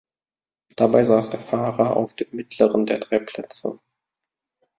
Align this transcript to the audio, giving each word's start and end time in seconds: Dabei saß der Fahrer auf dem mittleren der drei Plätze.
Dabei 0.77 1.03
saß 1.03 1.29
der 1.29 1.39
Fahrer 1.39 1.95
auf 1.95 2.15
dem 2.15 2.29
mittleren 2.31 2.87
der 2.87 2.97
drei 2.97 3.19
Plätze. 3.19 3.79